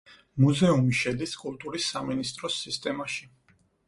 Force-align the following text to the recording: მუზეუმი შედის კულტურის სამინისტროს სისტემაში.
მუზეუმი 0.43 0.95
შედის 0.99 1.35
კულტურის 1.41 1.89
სამინისტროს 1.93 2.57
სისტემაში. 2.63 3.29